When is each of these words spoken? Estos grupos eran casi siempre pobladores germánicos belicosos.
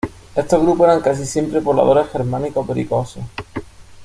Estos 0.33 0.59
grupos 0.63 0.85
eran 0.87 1.01
casi 1.01 1.27
siempre 1.27 1.61
pobladores 1.61 2.07
germánicos 2.11 2.65
belicosos. 2.65 3.21